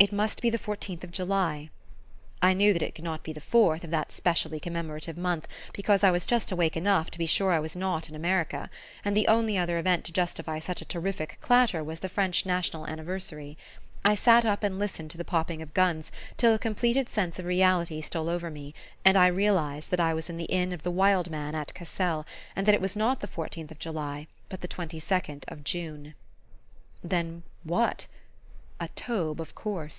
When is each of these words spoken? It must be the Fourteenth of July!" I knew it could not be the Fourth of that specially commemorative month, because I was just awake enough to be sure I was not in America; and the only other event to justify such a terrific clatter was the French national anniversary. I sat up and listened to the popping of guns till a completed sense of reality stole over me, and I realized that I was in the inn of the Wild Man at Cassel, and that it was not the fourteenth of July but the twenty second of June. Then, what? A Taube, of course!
It 0.00 0.12
must 0.12 0.40
be 0.40 0.48
the 0.48 0.58
Fourteenth 0.58 1.02
of 1.02 1.10
July!" 1.10 1.70
I 2.40 2.52
knew 2.54 2.70
it 2.72 2.94
could 2.94 3.04
not 3.04 3.24
be 3.24 3.32
the 3.32 3.40
Fourth 3.40 3.82
of 3.82 3.90
that 3.90 4.12
specially 4.12 4.60
commemorative 4.60 5.18
month, 5.18 5.48
because 5.72 6.04
I 6.04 6.12
was 6.12 6.24
just 6.24 6.52
awake 6.52 6.76
enough 6.76 7.10
to 7.10 7.18
be 7.18 7.26
sure 7.26 7.50
I 7.52 7.58
was 7.58 7.74
not 7.74 8.08
in 8.08 8.14
America; 8.14 8.70
and 9.04 9.16
the 9.16 9.26
only 9.26 9.58
other 9.58 9.76
event 9.76 10.04
to 10.04 10.12
justify 10.12 10.60
such 10.60 10.80
a 10.80 10.84
terrific 10.84 11.38
clatter 11.40 11.82
was 11.82 11.98
the 11.98 12.08
French 12.08 12.46
national 12.46 12.86
anniversary. 12.86 13.58
I 14.04 14.14
sat 14.14 14.44
up 14.44 14.62
and 14.62 14.78
listened 14.78 15.10
to 15.10 15.18
the 15.18 15.24
popping 15.24 15.60
of 15.62 15.74
guns 15.74 16.12
till 16.36 16.54
a 16.54 16.60
completed 16.60 17.08
sense 17.08 17.40
of 17.40 17.44
reality 17.44 18.00
stole 18.00 18.28
over 18.28 18.50
me, 18.52 18.74
and 19.04 19.16
I 19.16 19.26
realized 19.26 19.90
that 19.90 19.98
I 19.98 20.14
was 20.14 20.30
in 20.30 20.36
the 20.36 20.44
inn 20.44 20.72
of 20.72 20.84
the 20.84 20.92
Wild 20.92 21.28
Man 21.28 21.56
at 21.56 21.74
Cassel, 21.74 22.24
and 22.54 22.66
that 22.68 22.74
it 22.76 22.80
was 22.80 22.94
not 22.94 23.18
the 23.18 23.26
fourteenth 23.26 23.72
of 23.72 23.80
July 23.80 24.28
but 24.48 24.60
the 24.60 24.68
twenty 24.68 25.00
second 25.00 25.44
of 25.48 25.64
June. 25.64 26.14
Then, 27.02 27.42
what? 27.64 28.06
A 28.80 28.86
Taube, 28.94 29.40
of 29.40 29.56
course! 29.56 29.96